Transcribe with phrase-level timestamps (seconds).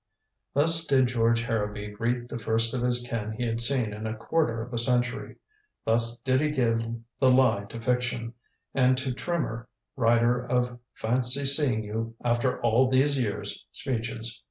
[0.55, 4.15] Thus did George Harrowby greet the first of his kin he had seen in a
[4.17, 5.35] quarter of a century.
[5.85, 6.81] Thus did he give
[7.19, 8.33] the lie to fiction,
[8.73, 14.39] and to Trimmer, writer of "fancy seeing you after all these years" speeches.